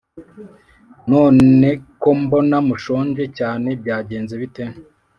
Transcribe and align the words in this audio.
none 1.11 1.67
ko 2.01 2.09
mbona 2.21 2.57
mushonje 2.67 3.23
cyane 3.37 3.69
byagenze 3.81 4.33
bite? 4.41 4.63